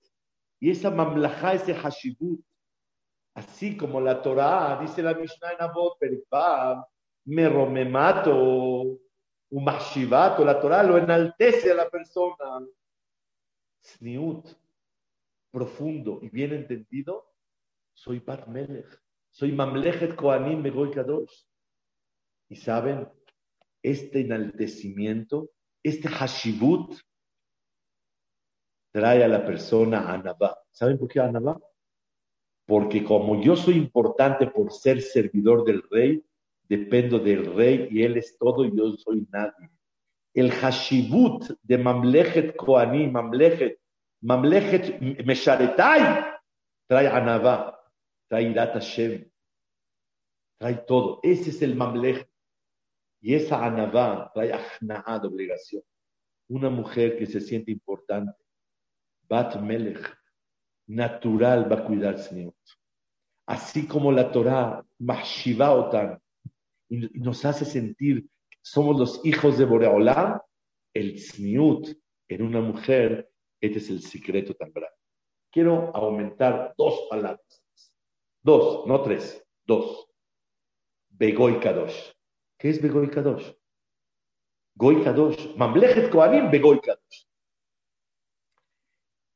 Y 0.61 0.71
esa 0.71 0.91
Mamlajá, 0.91 1.55
ese 1.55 1.75
Hashibut, 1.75 2.45
así 3.35 3.77
como 3.77 4.01
la 4.01 4.23
Torah, 4.23 4.79
dice 4.81 5.03
la 5.03 5.15
Mishnah 5.15 5.53
en 5.53 5.63
Abot, 5.63 5.99
me 7.25 7.49
romemato, 7.49 8.99
un 9.51 9.65
mashivato, 9.65 10.45
la 10.45 10.61
Torah 10.61 10.83
lo 10.83 10.97
enaltece 10.97 11.73
a 11.73 11.75
la 11.75 11.89
persona. 11.89 12.67
Sniut, 13.83 14.47
profundo 15.51 16.19
y 16.23 16.29
bien 16.29 16.53
entendido, 16.53 17.33
soy 17.93 18.21
Bat 18.21 18.47
Melech, 18.47 19.03
soy 19.31 19.53
Mamlechet 19.53 20.15
Koanim 20.15 20.61
Megoy 20.63 20.91
Kadosh. 20.91 21.45
Y 22.49 22.57
saben, 22.57 23.09
este 23.83 24.21
enaltecimiento, 24.21 25.51
este 25.83 26.09
hashibut, 26.09 26.97
trae 28.93 29.23
a 29.25 29.29
la 29.29 29.45
persona 29.45 30.13
a 30.13 30.57
¿Saben 30.71 30.99
por 30.99 31.09
qué 31.09 31.21
Anabá? 31.21 31.61
Porque 32.67 33.05
como 33.05 33.41
yo 33.41 33.57
soy 33.57 33.75
importante 33.75 34.47
por 34.49 34.73
ser 34.73 35.01
servidor 35.01 35.65
del 35.65 35.83
rey, 35.91 36.25
dependo 36.71 37.19
del 37.19 37.53
rey 37.53 37.89
y 37.91 38.05
él 38.05 38.17
es 38.17 38.39
todo 38.39 38.65
y 38.65 38.71
yo 38.75 38.93
soy 38.93 39.27
nadie. 39.33 39.69
El 40.33 40.53
hashibut 40.53 41.51
de 41.63 41.77
Mamlechet 41.77 42.55
Koani, 42.55 43.09
Mamlechet, 43.09 43.81
Mamlechet 44.23 45.01
Mesharetai, 45.25 46.25
trae 46.89 47.09
Anavá, 47.09 47.77
trae 48.29 48.45
Irat 48.45 48.75
Hashem, 48.75 49.29
trae 50.61 50.77
todo. 50.87 51.19
Ese 51.25 51.51
es 51.51 51.61
el 51.63 51.75
Mamlechet. 51.75 52.31
Y 53.21 53.35
esa 53.35 53.67
Anavá 53.67 54.31
trae 54.33 54.53
Ahna'a 54.53 55.19
de 55.19 55.27
obligación. 55.27 55.83
Una 56.49 56.71
mujer 56.71 57.19
que 57.19 57.27
se 57.27 57.41
siente 57.41 57.73
importante, 57.73 58.45
Bat 59.29 59.61
Melech, 59.61 60.17
natural 60.87 61.71
va 61.71 61.79
a 61.79 61.85
cuidar 61.85 62.19
Señor. 62.19 62.55
Así 63.47 63.89
como 63.89 64.13
la 64.13 64.31
Torah, 64.31 64.85
Mahshiva 65.01 65.73
y 66.91 67.21
nos 67.21 67.45
hace 67.45 67.65
sentir 67.65 68.29
que 68.51 68.59
somos 68.63 68.99
los 68.99 69.25
hijos 69.25 69.57
de 69.57 69.65
Boreolam, 69.65 70.41
el 70.93 71.15
tzniut 71.15 71.89
en 72.29 72.43
una 72.43 72.61
mujer, 72.61 73.31
este 73.61 73.79
es 73.79 73.91
el 73.91 74.03
secreto 74.03 74.55
tan 74.55 74.73
grande. 74.73 74.97
Quiero 75.53 75.95
aumentar 75.95 76.75
dos 76.77 77.07
palabras. 77.09 77.65
Dos, 78.43 78.87
no 78.87 79.03
tres, 79.03 79.45
dos. 79.65 80.09
Begoy 81.09 81.61
Kadosh. 81.61 82.13
¿Qué 82.59 82.71
es 82.71 82.83
Begoy 82.83 83.11
Kadosh? 83.11 83.53
Goy 84.75 85.03
Kadosh. 85.03 85.55
Mamlechet 85.57 86.11
Koanim 86.11 86.51
Begoy 86.51 86.81
Kadosh. 86.81 87.27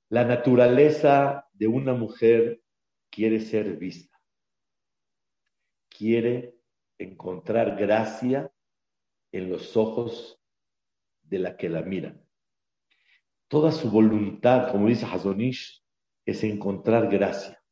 La 0.08 0.24
naturaleza 0.24 1.48
de 1.52 1.66
una 1.66 1.94
mujer 1.94 2.62
quiere 3.10 3.40
ser 3.40 3.76
vista. 3.76 4.18
Quiere 5.88 6.54
encontrar 6.98 7.76
gracia 7.76 8.50
en 9.32 9.50
los 9.50 9.76
ojos 9.76 10.40
de 11.22 11.38
la 11.38 11.56
que 11.56 11.68
la 11.68 11.82
mira. 11.82 12.20
Toda 13.48 13.72
su 13.72 13.90
voluntad, 13.90 14.70
como 14.70 14.88
dice 14.88 15.06
Hazonish, 15.06 15.82
es 16.24 16.44
encontrar 16.44 17.08
gracia. 17.10 17.62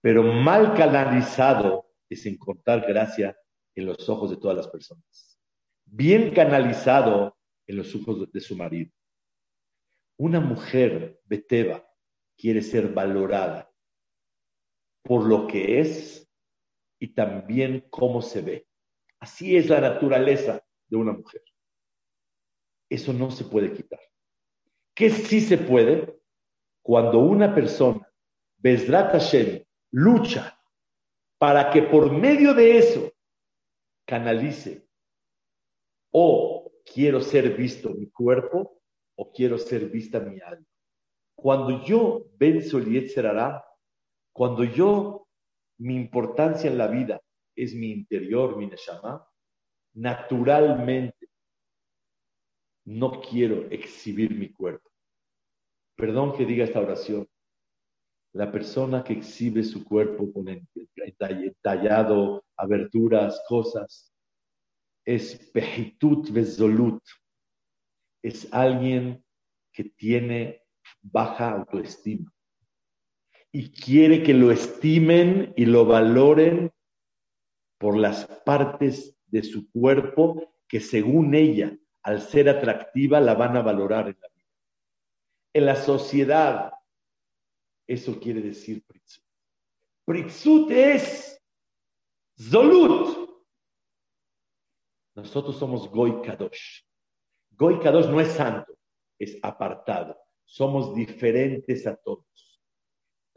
Pero 0.00 0.22
mal 0.22 0.74
canalizado 0.74 1.90
es 2.08 2.26
encontrar 2.26 2.86
gracia 2.86 3.36
en 3.74 3.86
los 3.86 4.08
ojos 4.08 4.30
de 4.30 4.36
todas 4.36 4.56
las 4.56 4.68
personas. 4.68 5.38
Bien 5.84 6.34
canalizado 6.34 7.36
en 7.66 7.76
los 7.76 7.94
ojos 7.94 8.30
de 8.30 8.40
su 8.40 8.56
marido. 8.56 8.90
Una 10.16 10.40
mujer 10.40 11.20
beteva 11.24 11.88
quiere 12.36 12.62
ser 12.62 12.92
valorada 12.92 13.70
por 15.02 15.24
lo 15.24 15.46
que 15.46 15.80
es 15.80 16.27
y 16.98 17.14
también 17.14 17.86
cómo 17.90 18.22
se 18.22 18.42
ve. 18.42 18.68
Así 19.20 19.56
es 19.56 19.68
la 19.68 19.80
naturaleza 19.80 20.64
de 20.88 20.96
una 20.96 21.12
mujer. 21.12 21.42
Eso 22.88 23.12
no 23.12 23.30
se 23.30 23.44
puede 23.44 23.72
quitar. 23.72 24.00
¿Qué 24.94 25.10
sí 25.10 25.40
se 25.40 25.58
puede? 25.58 26.18
Cuando 26.82 27.18
una 27.18 27.54
persona, 27.54 28.08
Besrat 28.56 29.12
Hashem, 29.12 29.64
lucha 29.90 30.58
para 31.38 31.70
que 31.70 31.82
por 31.82 32.10
medio 32.10 32.54
de 32.54 32.78
eso 32.78 33.12
canalice 34.04 34.88
o 36.10 36.72
quiero 36.84 37.20
ser 37.20 37.56
visto 37.56 37.90
mi 37.90 38.10
cuerpo 38.10 38.80
o 39.16 39.30
quiero 39.32 39.58
ser 39.58 39.86
vista 39.88 40.18
mi 40.20 40.40
alma. 40.40 40.66
Cuando 41.36 41.84
yo 41.84 42.24
venzo 42.36 42.78
el 42.78 43.08
será 43.08 43.64
cuando 44.32 44.64
yo 44.64 45.27
mi 45.78 45.96
importancia 45.96 46.70
en 46.70 46.78
la 46.78 46.88
vida 46.88 47.20
es 47.54 47.74
mi 47.74 47.90
interior, 47.90 48.56
mi 48.56 48.66
neshama, 48.66 49.26
naturalmente 49.94 51.28
no 52.84 53.20
quiero 53.20 53.70
exhibir 53.70 54.34
mi 54.34 54.50
cuerpo. 54.52 54.90
Perdón 55.96 56.36
que 56.36 56.46
diga 56.46 56.64
esta 56.64 56.80
oración. 56.80 57.28
La 58.32 58.52
persona 58.52 59.02
que 59.02 59.14
exhibe 59.14 59.64
su 59.64 59.84
cuerpo 59.84 60.32
con 60.32 60.46
entallado, 60.48 62.44
aberturas, 62.56 63.42
cosas, 63.48 64.12
es 65.04 65.50
pejitut 65.52 66.30
vezolut. 66.30 67.02
Es 68.22 68.52
alguien 68.52 69.24
que 69.72 69.84
tiene 69.84 70.62
baja 71.02 71.52
autoestima 71.52 72.32
y 73.52 73.70
quiere 73.70 74.22
que 74.22 74.34
lo 74.34 74.50
estimen 74.50 75.54
y 75.56 75.66
lo 75.66 75.86
valoren 75.86 76.72
por 77.78 77.96
las 77.96 78.26
partes 78.44 79.16
de 79.26 79.42
su 79.42 79.70
cuerpo 79.70 80.54
que 80.66 80.80
según 80.80 81.34
ella, 81.34 81.76
al 82.02 82.20
ser 82.20 82.48
atractiva, 82.48 83.20
la 83.20 83.34
van 83.34 83.56
a 83.56 83.62
valorar 83.62 84.08
en 84.08 84.18
la 84.20 84.28
vida. 84.28 84.46
En 85.54 85.66
la 85.66 85.76
sociedad, 85.76 86.72
eso 87.86 88.20
quiere 88.20 88.42
decir 88.42 88.84
Pritzut. 88.86 89.24
Pritzut 90.04 90.70
es 90.70 91.42
Zolut. 92.38 93.28
Nosotros 95.14 95.58
somos 95.58 95.88
Goy 95.90 96.20
Kadosh. 96.22 96.82
Goy 97.50 97.80
Kadosh 97.80 98.06
no 98.06 98.20
es 98.20 98.28
santo, 98.28 98.78
es 99.18 99.38
apartado. 99.42 100.16
Somos 100.44 100.94
diferentes 100.94 101.86
a 101.86 101.96
todos 101.96 102.47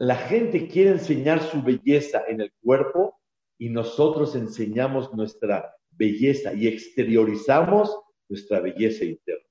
la 0.02 0.16
gente 0.16 0.66
quiere 0.66 0.90
enseñar 0.90 1.40
su 1.40 1.62
belleza 1.62 2.24
en 2.26 2.40
el 2.40 2.52
cuerpo 2.60 3.20
y 3.56 3.68
nosotros 3.68 4.34
enseñamos 4.34 5.14
nuestra 5.14 5.76
belleza 5.90 6.52
y 6.54 6.66
exteriorizamos 6.66 7.96
nuestra 8.28 8.58
belleza 8.58 9.04
interna. 9.04 9.46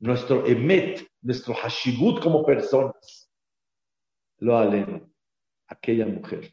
Nuestro 0.00 0.44
emet, 0.48 1.06
nuestro 1.20 1.54
hashibut 1.54 2.20
como 2.20 2.44
personas. 2.44 3.30
Lo 4.38 4.58
alen 4.58 5.08
aquella 5.68 6.06
mujer 6.06 6.52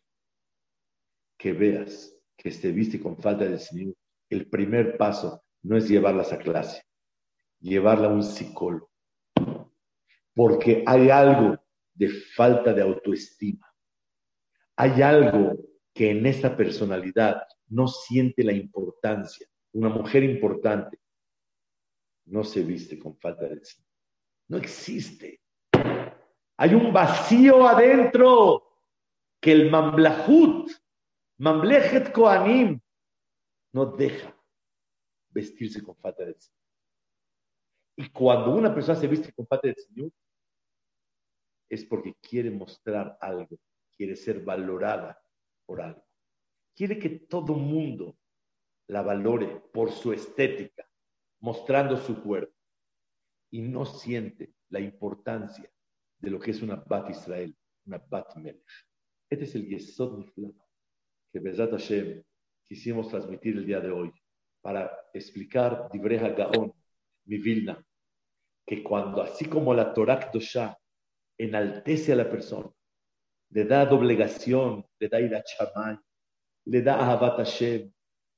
que 1.35 1.53
veas 1.53 2.15
que 2.37 2.51
se 2.51 2.71
viste 2.71 2.99
con 2.99 3.17
falta 3.17 3.45
de 3.45 3.57
Señor, 3.57 3.95
el 4.29 4.47
primer 4.47 4.97
paso 4.97 5.41
no 5.63 5.77
es 5.77 5.89
llevarlas 5.89 6.31
a 6.31 6.37
clase, 6.37 6.83
llevarla 7.59 8.09
a 8.09 8.13
un 8.13 8.21
psicólogo. 8.21 8.91
Porque 10.35 10.83
hay 10.85 11.09
algo 11.09 11.57
de 11.99 12.09
falta 12.09 12.73
de 12.73 12.81
autoestima. 12.81 13.67
Hay 14.77 15.01
algo 15.01 15.57
que 15.93 16.11
en 16.11 16.25
esta 16.25 16.55
personalidad 16.55 17.43
no 17.67 17.89
siente 17.89 18.41
la 18.41 18.53
importancia. 18.53 19.45
Una 19.73 19.89
mujer 19.89 20.23
importante 20.23 20.97
no 22.25 22.45
se 22.45 22.63
viste 22.63 22.97
con 22.97 23.17
falta 23.17 23.45
de 23.49 23.63
Señor. 23.65 23.89
No 24.47 24.57
existe. 24.57 25.41
Hay 26.57 26.73
un 26.73 26.93
vacío 26.93 27.67
adentro 27.67 28.63
que 29.41 29.51
el 29.51 29.69
mamblahut, 29.69 30.71
mamlechet 31.37 32.13
koanim, 32.13 32.79
no 33.73 33.85
deja 33.87 34.33
vestirse 35.31 35.83
con 35.83 35.97
falta 35.97 36.23
del 36.23 36.39
Señor. 36.39 36.59
Y 37.97 38.09
cuando 38.09 38.55
una 38.55 38.73
persona 38.73 38.97
se 38.97 39.07
viste 39.07 39.33
con 39.33 39.45
falta 39.45 39.67
del 39.67 39.75
Señor, 39.75 40.11
es 41.69 41.85
porque 41.85 42.15
quiere 42.21 42.49
mostrar 42.51 43.17
algo, 43.21 43.59
quiere 43.95 44.15
ser 44.15 44.43
valorada 44.43 45.21
por 45.65 45.81
algo. 45.81 46.03
Quiere 46.75 46.97
que 46.97 47.09
todo 47.09 47.53
mundo 47.53 48.17
la 48.87 49.01
valore 49.01 49.61
por 49.71 49.91
su 49.91 50.11
estética, 50.11 50.89
mostrando 51.39 51.97
su 51.97 52.21
cuerpo. 52.23 52.55
Y 53.51 53.61
no 53.61 53.85
siente 53.85 54.53
la 54.69 54.79
importancia 54.79 55.69
de 56.19 56.29
lo 56.29 56.39
que 56.39 56.51
es 56.51 56.61
una 56.61 56.75
Bat 56.75 57.11
Israel, 57.11 57.55
una 57.85 57.97
Bat 57.97 58.35
Melech. 58.37 58.63
Este 59.29 59.45
es 59.45 59.55
el 59.55 59.67
Yesod 59.67 60.17
Nifla 60.17 60.51
que 61.31 61.39
Bezat 61.39 61.71
Hashem 61.71 62.23
quisimos 62.67 63.09
transmitir 63.09 63.57
el 63.57 63.65
día 63.65 63.79
de 63.79 63.91
hoy 63.91 64.11
para 64.61 64.91
explicar 65.13 65.89
Dibreja 65.91 66.29
Gaon, 66.29 66.73
mi 67.25 67.37
Vilna, 67.37 67.83
que 68.65 68.83
cuando 68.83 69.21
así 69.21 69.45
como 69.45 69.73
la 69.73 69.93
Torah 69.93 70.19
Kdosha 70.19 70.78
enaltece 71.39 72.13
a 72.13 72.15
la 72.17 72.29
persona, 72.29 72.69
le 73.51 73.63
da 73.63 73.85
doblegación, 73.85 74.85
le 74.99 75.07
da 75.07 75.19
ira 75.19 75.43
chamay, 75.43 75.97
le 76.65 76.81
da 76.81 76.99
ahabat 76.99 77.37
Hashem, 77.37 77.91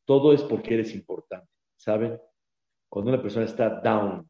todo 0.05 0.33
es 0.33 0.43
porque 0.43 0.75
eres 0.75 0.93
importante. 0.93 1.49
¿Saben? 1.77 2.19
Cuando 2.89 3.11
una 3.11 3.21
persona 3.21 3.45
está 3.45 3.69
down, 3.69 4.29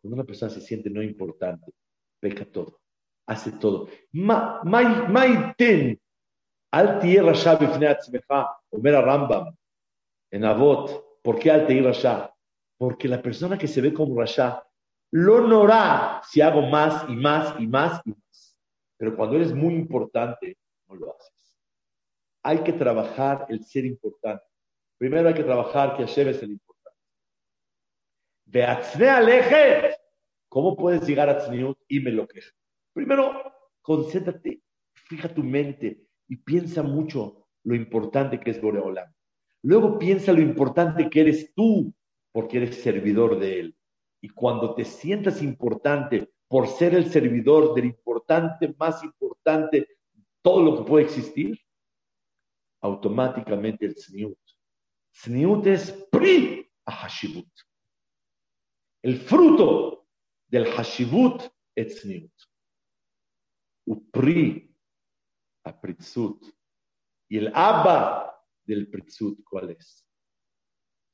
cuando 0.00 0.14
una 0.14 0.24
persona 0.24 0.50
se 0.50 0.60
siente 0.60 0.88
no 0.88 1.02
importante, 1.02 1.72
peca 2.20 2.44
todo, 2.44 2.80
hace 3.26 3.52
todo. 3.52 3.88
Maiten, 4.12 6.00
al 6.70 7.00
tierra 7.00 7.32
Omer 8.70 8.94
Rambam, 8.94 9.56
en 10.30 10.44
Avot, 10.44 11.20
¿por 11.22 11.38
qué 11.38 11.50
al 11.50 11.84
Rasha? 11.84 12.32
Porque 12.78 13.08
la 13.08 13.20
persona 13.20 13.58
que 13.58 13.66
se 13.66 13.80
ve 13.80 13.92
como 13.92 14.18
Rasha, 14.18 14.64
lo 15.12 15.46
norá 15.46 16.22
si 16.24 16.40
hago 16.40 16.62
más 16.62 17.08
y 17.08 17.14
más 17.14 17.54
y 17.60 17.66
más 17.66 18.00
y 18.04 18.10
más. 18.10 18.56
Pero 18.96 19.14
cuando 19.14 19.36
eres 19.36 19.52
muy 19.52 19.74
importante, 19.74 20.56
no 20.88 20.94
lo 20.94 21.14
haces. 21.14 21.58
Hay 22.42 22.58
que 22.64 22.72
trabajar 22.72 23.46
el 23.48 23.62
ser 23.64 23.84
importante. 23.84 24.44
Primero 24.98 25.28
hay 25.28 25.34
que 25.34 25.44
trabajar 25.44 25.96
que 25.96 26.06
Hashem 26.06 26.28
el 26.28 26.50
importante. 26.52 26.98
¿cómo 30.48 30.76
puedes 30.76 31.06
llegar 31.06 31.28
a 31.28 31.38
Tzniut 31.38 31.78
y 31.88 32.00
me 32.00 32.10
lo 32.10 32.26
quejo? 32.26 32.50
Primero, 32.92 33.52
concéntrate, 33.82 34.62
fija 34.92 35.32
tu 35.32 35.42
mente 35.42 36.06
y 36.28 36.36
piensa 36.36 36.82
mucho 36.82 37.48
lo 37.64 37.74
importante 37.74 38.40
que 38.40 38.50
es 38.50 38.60
Boreolam. 38.60 39.12
Luego 39.62 39.98
piensa 39.98 40.32
lo 40.32 40.40
importante 40.40 41.08
que 41.10 41.20
eres 41.20 41.52
tú, 41.54 41.92
porque 42.32 42.58
eres 42.58 42.82
servidor 42.82 43.38
de 43.38 43.60
Él. 43.60 43.76
Y 44.22 44.28
cuando 44.30 44.74
te 44.74 44.84
sientas 44.84 45.42
importante 45.42 46.32
por 46.46 46.68
ser 46.68 46.94
el 46.94 47.10
servidor 47.10 47.74
del 47.74 47.86
importante, 47.86 48.74
más 48.78 49.02
importante, 49.02 49.88
todo 50.42 50.62
lo 50.62 50.76
que 50.78 50.88
puede 50.88 51.04
existir, 51.04 51.58
automáticamente 52.80 53.86
el 53.86 53.94
Tzniut. 53.94 54.38
Tzniut 55.12 55.66
es 55.66 55.90
pri 56.10 56.70
a 56.84 56.92
Hashibut. 56.92 57.48
El 59.02 59.18
fruto 59.18 60.08
del 60.46 60.66
Hashibut 60.66 61.42
es 61.74 61.96
Tzniut. 61.96 62.32
Upri 63.86 64.72
a 65.64 65.80
Pritzut. 65.80 66.44
Y 67.28 67.38
el 67.38 67.50
Abba 67.54 68.40
del 68.64 68.88
Pritzut, 68.88 69.42
¿cuál 69.42 69.70
es? 69.70 70.06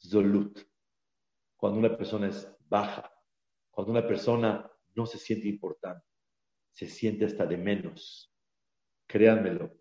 Zolut. 0.00 0.58
Cuando 1.56 1.78
una 1.78 1.96
persona 1.96 2.28
es 2.28 2.57
baja, 2.68 3.12
cuando 3.70 3.92
una 3.92 4.06
persona 4.06 4.70
no 4.94 5.06
se 5.06 5.18
siente 5.18 5.48
importante, 5.48 6.06
se 6.70 6.86
siente 6.86 7.24
hasta 7.24 7.46
de 7.46 7.56
menos. 7.56 8.32
Créanmelo, 9.06 9.74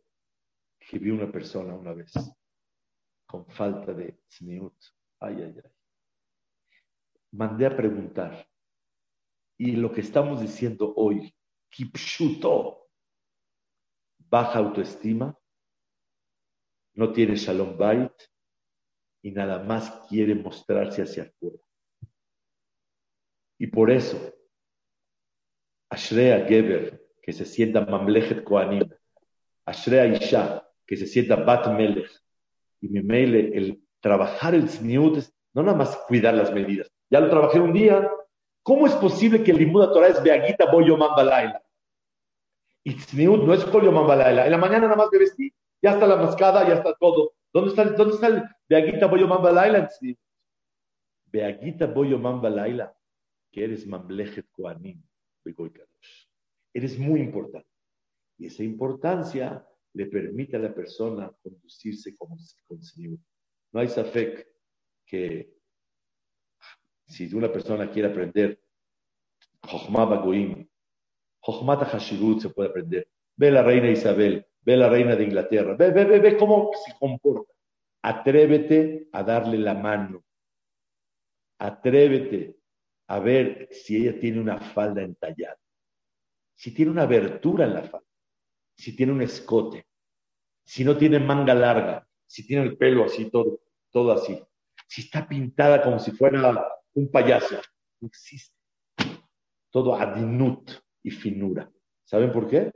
que 0.79 0.99
vi 0.99 1.09
una 1.09 1.31
persona 1.31 1.75
una 1.75 1.93
vez 1.93 2.13
con 3.25 3.45
falta 3.47 3.93
de 3.93 4.13
tzniut. 4.27 4.75
Ay, 5.19 5.35
ay, 5.41 5.55
ay. 5.63 5.71
Mandé 7.31 7.65
a 7.65 7.75
preguntar. 7.75 8.47
Y 9.57 9.71
lo 9.75 9.91
que 9.91 10.01
estamos 10.01 10.39
diciendo 10.39 10.93
hoy, 10.95 11.35
kipshuto, 11.69 12.89
baja 14.17 14.59
autoestima, 14.59 15.37
no 16.93 17.11
tiene 17.11 17.35
shalom 17.35 17.77
bait 17.77 18.13
y 19.21 19.31
nada 19.31 19.63
más 19.63 20.07
quiere 20.07 20.35
mostrarse 20.35 21.01
hacia 21.01 21.23
afuera. 21.23 21.59
Y 23.57 23.67
por 23.67 23.91
eso, 23.91 24.17
Ashrea 25.89 26.45
Geber, 26.45 27.01
que 27.21 27.33
se 27.33 27.45
sienta 27.45 27.81
Mamlechet 27.81 28.43
Koanim, 28.43 28.89
Ashrea 29.65 30.05
Isha, 30.05 30.63
que 30.85 30.95
se 30.95 31.07
sienta 31.07 31.35
Bat 31.35 31.67
Melech, 31.73 32.11
y 32.81 32.89
mail, 32.89 33.35
el 33.35 33.81
trabajar 33.99 34.53
el 34.53 34.67
tzniut 34.67 35.17
es 35.17 35.33
no 35.53 35.63
nada 35.63 35.77
más 35.77 35.95
cuidar 36.07 36.35
las 36.35 36.53
medidas. 36.53 36.87
Ya 37.09 37.19
lo 37.19 37.29
trabajé 37.29 37.59
un 37.59 37.73
día. 37.73 38.11
¿Cómo 38.61 38.85
es 38.85 38.93
posible 38.93 39.43
que 39.43 39.51
el 39.51 39.57
Limuda 39.57 39.91
Torah 39.91 40.09
es 40.09 40.21
Beagita 40.21 40.71
Boyo 40.71 40.95
Mambalaila? 40.95 41.63
Y 42.83 42.93
tzniut 42.93 43.43
no 43.43 43.53
es 43.55 43.69
Boyo 43.71 43.91
Mambalaila. 43.91 44.45
En 44.45 44.51
la 44.51 44.57
mañana 44.59 44.81
nada 44.81 44.95
más 44.95 45.09
me 45.11 45.17
vestí 45.17 45.51
ya 45.81 45.91
está 45.91 46.07
la 46.07 46.17
mascada, 46.17 46.67
ya 46.67 46.75
está 46.75 46.93
todo. 46.95 47.33
¿Dónde 47.53 47.69
está, 47.69 47.85
dónde 47.85 48.15
está 48.15 48.27
el 48.27 48.43
Beaguita 48.67 49.07
Boyo 49.07 49.27
Mamba 49.27 49.51
Laila? 49.51 49.89
Beaguita 51.25 51.87
que 53.57 53.63
eres 53.63 53.87
Mamlechet 53.87 54.45
Koanim, 54.51 55.01
Eres 56.73 56.99
muy 56.99 57.21
importante. 57.21 57.67
Y 58.37 58.45
esa 58.45 58.63
importancia 58.63 59.67
le 59.93 60.05
permite 60.05 60.57
a 60.57 60.59
la 60.59 60.75
persona 60.75 61.31
conducirse 61.41 62.15
como 62.15 62.37
con 62.67 62.83
Señor. 62.83 63.17
No 63.71 63.79
hay 63.79 63.87
safek 63.87 64.47
que 65.07 65.55
si 67.07 67.33
una 67.33 67.51
persona 67.51 67.89
quiere 67.89 68.09
aprender 68.09 68.61
Jochma 69.63 70.05
Bagoim, 70.05 70.69
Jochmata 71.39 71.85
Hashirut 71.85 72.41
se 72.41 72.49
puede 72.49 72.69
aprender. 72.69 73.09
Ve 73.37 73.49
la 73.49 73.63
reina 73.63 73.89
Isabel, 73.89 74.45
ve 74.61 74.77
la 74.77 74.87
reina 74.87 75.15
de 75.15 75.23
Inglaterra, 75.23 75.75
ve, 75.75 75.89
ve, 75.89 76.05
ve, 76.05 76.19
ve 76.19 76.37
cómo 76.37 76.69
se 76.85 76.93
comporta. 76.99 77.51
Atrévete 78.03 79.09
a 79.13 79.23
darle 79.23 79.57
la 79.57 79.73
mano. 79.73 80.23
Atrévete 81.57 82.56
a 83.07 83.19
ver 83.19 83.69
si 83.71 83.97
ella 83.97 84.19
tiene 84.19 84.39
una 84.39 84.59
falda 84.59 85.01
entallada, 85.01 85.57
si 86.55 86.73
tiene 86.73 86.91
una 86.91 87.03
abertura 87.03 87.65
en 87.65 87.73
la 87.73 87.83
falda, 87.83 88.07
si 88.75 88.95
tiene 88.95 89.11
un 89.13 89.21
escote, 89.21 89.85
si 90.63 90.83
no 90.83 90.97
tiene 90.97 91.19
manga 91.19 91.53
larga, 91.53 92.07
si 92.25 92.45
tiene 92.45 92.63
el 92.63 92.77
pelo 92.77 93.05
así, 93.05 93.29
todo, 93.29 93.61
todo 93.91 94.11
así, 94.11 94.41
si 94.87 95.01
está 95.01 95.27
pintada 95.27 95.81
como 95.81 95.99
si 95.99 96.11
fuera 96.11 96.67
un 96.93 97.11
payaso. 97.11 97.59
No 97.99 98.07
existe. 98.07 98.55
Todo 99.71 99.95
adinut 99.95 100.71
y 101.03 101.11
finura. 101.11 101.69
¿Saben 102.03 102.31
por 102.31 102.47
qué? 102.47 102.71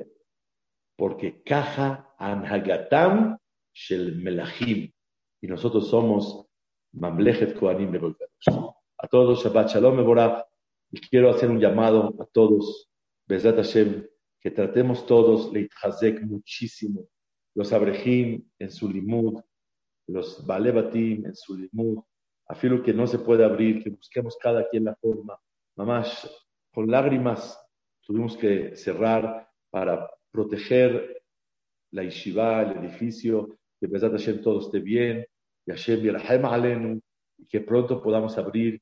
porque 1.02 1.42
caja 1.42 2.14
anhagatam 2.20 3.36
shel 3.74 4.18
melachim. 4.18 4.92
Y 5.42 5.48
nosotros 5.48 5.90
somos 5.90 6.46
mamlechet 6.94 7.58
koanim 7.58 7.92
A 9.04 9.08
todos, 9.08 9.44
Shabbat 9.44 9.70
Shalom 9.70 9.96
Mevorah. 9.96 10.46
Y 10.92 11.00
quiero 11.00 11.32
hacer 11.32 11.50
un 11.50 11.60
llamado 11.60 12.14
a 12.20 12.26
todos, 12.26 12.88
Bezat 13.28 13.56
Hashem, 13.56 14.06
que 14.40 14.52
tratemos 14.52 15.08
todos 15.08 15.52
Leithazek 15.52 16.22
muchísimo. 16.22 17.08
Los 17.56 17.74
Abrejim 17.74 18.48
en 18.60 18.70
su 18.70 18.88
limud, 18.88 19.42
los 20.06 20.46
Balebatim 20.46 21.26
en 21.26 21.36
su 21.36 21.58
limud, 21.58 22.04
afilo 22.48 22.84
que 22.84 22.94
no 22.94 23.08
se 23.08 23.18
puede 23.18 23.44
abrir, 23.44 23.84
que 23.84 23.90
busquemos 23.90 24.38
cada 24.40 24.70
quien 24.70 24.84
la 24.84 24.96
forma. 24.96 25.36
Mamás, 25.76 26.30
con 26.72 26.92
lágrimas 26.92 27.60
tuvimos 28.02 28.38
que 28.38 28.76
cerrar 28.76 29.50
para 29.72 30.12
proteger 30.30 31.24
la 31.90 32.04
yeshiva, 32.04 32.62
el 32.62 32.86
edificio, 32.86 33.58
que 33.80 33.88
Besat 33.88 34.12
Hashem 34.12 34.44
todo 34.44 34.60
esté 34.60 34.80
bien, 34.80 35.26
y 35.66 35.72
Hashem 35.72 36.02
Yerhem 36.02 36.46
Alenu, 36.46 37.02
y 37.40 37.48
que 37.48 37.62
pronto 37.62 38.00
podamos 38.00 38.38
abrir, 38.38 38.80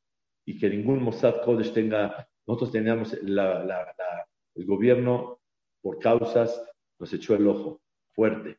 y 0.49 0.57
que 0.57 0.67
ningún 0.67 1.03
Mossad 1.03 1.43
Kodesh 1.43 1.71
tenga, 1.73 2.27
nosotros 2.47 2.71
teníamos 2.71 3.13
la, 3.21 3.63
la, 3.63 3.85
la, 3.85 4.27
el 4.55 4.65
gobierno 4.65 5.39
por 5.79 5.99
causas, 5.99 6.59
nos 6.97 7.13
echó 7.13 7.35
el 7.35 7.47
ojo 7.47 7.79
fuerte, 8.15 8.57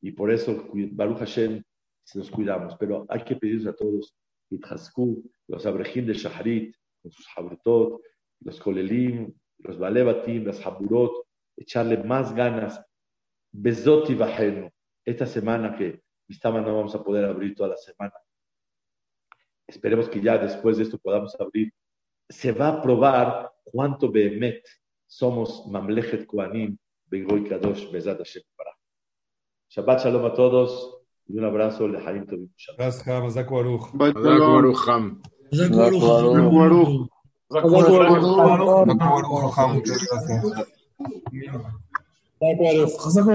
y 0.00 0.12
por 0.12 0.30
eso 0.30 0.68
Baruch 0.72 1.18
Hashem 1.18 1.64
nos 2.14 2.30
cuidamos, 2.30 2.76
pero 2.78 3.06
hay 3.08 3.24
que 3.24 3.34
pedirles 3.34 3.66
a 3.66 3.74
todos, 3.74 4.14
los 5.48 5.66
abrejim 5.66 6.06
de 6.06 6.14
Shaharit, 6.14 6.76
con 7.02 7.10
sus 7.10 7.26
habrutot, 7.36 8.00
los 8.42 8.60
kolelim, 8.60 9.34
los 9.58 9.78
balebatim, 9.80 10.44
las 10.44 10.64
haburot, 10.64 11.26
echarle 11.56 11.96
más 12.04 12.34
ganas. 12.34 12.80
Bezot 13.52 14.08
y 14.10 14.14
bajeno. 14.14 14.70
Esta 15.04 15.26
semana 15.26 15.76
que 15.76 16.02
estamos 16.28 16.62
no 16.62 16.76
vamos 16.76 16.94
a 16.94 17.02
poder 17.02 17.24
abrir 17.24 17.54
toda 17.56 17.70
la 17.70 17.76
semana. 17.76 18.14
Esperemos 19.70 20.08
que 20.08 20.20
ya 20.20 20.36
después 20.36 20.76
de 20.78 20.82
esto 20.82 20.98
podamos 20.98 21.36
abrir. 21.38 21.72
Se 22.28 22.50
va 22.50 22.68
a 22.68 22.82
probar 22.82 23.52
cuánto 23.62 24.10
behemet 24.10 24.64
somos 25.06 25.64
Mamlechet 25.68 26.26
Koanim, 26.26 26.76
Begoy 27.06 27.48
Kadosh, 27.48 27.88
Bezat 27.92 28.18
Hashem 28.18 28.42
para. 28.56 28.70
Shabbat 29.68 30.02
Shalom 30.02 30.24
a 30.26 30.34
todos 30.34 30.98
y 31.28 31.38
un 31.38 31.44
abrazo 31.44 31.86
de 31.86 31.98
Haim 31.98 32.26
Tovim. 32.26 32.48
Gracias, 32.76 33.06
Ham. 33.06 33.26
Hazak 33.26 33.48
Baruch. 33.48 33.86
Hazak 33.94 34.14
Baruch, 34.40 34.88
Ham. 34.88 35.22
Hazak 35.52 35.70
Baruch. 35.70 37.08
Hazak 37.50 37.70
Baruch, 38.98 39.56
Ham. 39.56 39.74
Muchas 39.74 39.98
gracias. 40.10 40.44
Hazak 43.06 43.26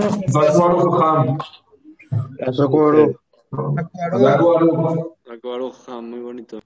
Baruch. 0.60 1.02
Ham. 1.02 1.38
Hazak 2.46 2.70
Baruch. 2.70 3.25
Ham. 5.88 6.10
Muy 6.10 6.20
bonito. 6.20 6.60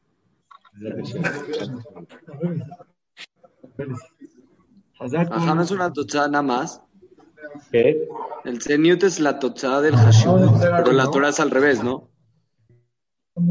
Ajá, 4.99 5.55
no 5.55 5.61
es 5.61 5.71
una 5.71 5.93
tochada 5.93 6.27
nada 6.27 6.43
más. 6.43 6.81
¿Qué? 7.71 8.07
El 8.45 8.61
Zeniut 8.61 9.03
es 9.03 9.19
la 9.19 9.39
tochada 9.39 9.81
del 9.81 9.95
Hashim, 9.95 10.59
pero 10.59 10.91
la 10.91 11.09
Torah 11.09 11.29
es 11.29 11.39
al 11.39 11.51
revés, 11.51 11.83
¿no? 11.83 12.09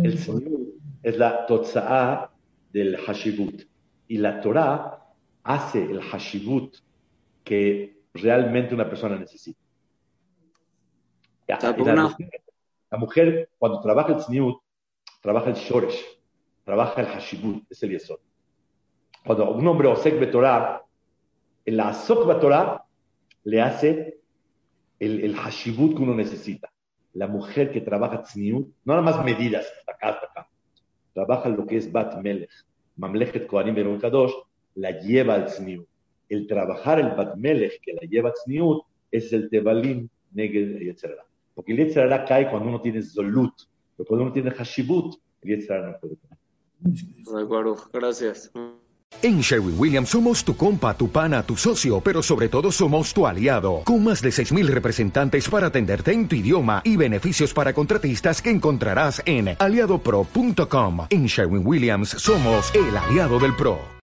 El 0.03 0.19
Señor 0.19 0.69
es 1.03 1.17
la 1.17 1.47
totzaa 1.47 2.31
del 2.73 2.97
Hashibut. 2.97 3.63
Y 4.09 4.19
la 4.19 4.41
Torah 4.41 5.07
hace 5.43 5.83
el 5.83 6.03
Hashibut 6.03 6.77
que 7.45 8.03
realmente 8.15 8.75
una 8.75 8.89
persona 8.89 9.17
necesita. 9.17 9.61
Ya, 11.47 11.59
la, 12.91 12.99
mujer, 12.99 13.51
cuando 13.59 13.81
trabaja 13.81 14.13
el 14.13 14.19
Tzniut, 14.19 14.59
trabaja 15.21 15.51
el 15.51 15.57
Shoresh, 15.57 16.05
trabaja 16.65 17.01
el 17.01 17.07
Hashibut, 17.07 17.65
es 17.71 17.83
el 17.83 17.91
Yesod. 17.91 18.19
Cuando 19.25 19.51
un 19.51 19.67
hombre 19.67 19.89
Osek 19.89 20.19
Betorah, 20.19 20.83
el 21.65 21.81
Asok 21.81 22.27
Betorah 22.27 22.85
le 23.45 23.61
hace 23.61 24.21
el, 24.99 25.21
el 25.25 25.37
Hashibut 25.37 25.97
que 25.97 26.03
uno 26.03 26.15
necesita. 26.15 26.71
La 27.15 27.27
mujer 27.27 27.73
que 27.73 27.81
trabaja 27.81 28.23
Tzniut, 28.23 28.69
no 28.85 28.95
nada 28.95 29.03
más 29.03 29.25
medidas, 29.25 29.67
acá, 29.87 30.11
hasta 30.11 30.27
acá, 30.27 30.49
trabaja 31.13 31.49
lo 31.49 31.67
que 31.67 31.77
es 31.77 31.91
Bat 31.91 32.23
Melech, 32.23 32.51
Mamlechet 32.97 33.47
Kohanim 33.47 33.75
Beron 33.75 33.99
Kadosh, 33.99 34.33
la 34.75 34.93
lleva 34.93 35.35
al 35.35 35.47
Tzniut. 35.47 35.87
El 36.29 36.47
trabajar 36.47 37.01
el 37.01 37.11
Bat 37.17 37.37
Melech 37.37 37.81
que 37.81 37.95
la 37.95 38.03
lleva 38.03 38.31
a 38.31 38.33
Tzniut 38.33 38.85
es 39.11 39.33
el 39.33 39.49
Tebalim 39.49 40.09
Neged 40.33 40.79
Yetzerara. 40.81 41.28
Porque 41.59 41.73
el 41.73 41.79
Yetzerara 41.79 42.25
cae 42.25 42.49
cuando 42.49 42.69
uno 42.69 42.81
tiene 42.81 43.03
Zolut, 43.03 43.53
pero 43.97 44.07
cuando 44.07 44.27
uno 44.27 44.33
tiene 44.33 44.53
Hashibut, 44.53 45.17
el 45.43 45.51
Yetzerara 45.51 45.91
no 45.91 45.99
puede 45.99 46.17
caer. 46.17 46.39
Gracias. 47.93 48.53
En 49.23 49.41
Sherwin 49.41 49.75
Williams 49.77 50.11
somos 50.11 50.45
tu 50.45 50.57
compa, 50.57 50.97
tu 50.97 51.11
pana, 51.11 51.43
tu 51.43 51.57
socio, 51.57 52.01
pero 52.01 52.23
sobre 52.23 52.49
todo 52.49 52.71
somos 52.71 53.13
tu 53.13 53.27
aliado, 53.27 53.83
con 53.85 54.05
más 54.05 54.23
de 54.23 54.29
6.000 54.29 54.69
representantes 54.69 55.49
para 55.49 55.67
atenderte 55.67 56.13
en 56.13 56.29
tu 56.29 56.37
idioma 56.37 56.81
y 56.85 56.97
beneficios 56.97 57.53
para 57.53 57.73
contratistas 57.73 58.41
que 58.41 58.51
encontrarás 58.51 59.21
en 59.27 59.57
aliadopro.com. 59.59 61.09
En 61.11 61.27
Sherwin 61.27 61.67
Williams 61.67 62.11
somos 62.11 62.73
el 62.73 62.97
aliado 62.97 63.41
del 63.41 63.57
PRO. 63.57 63.81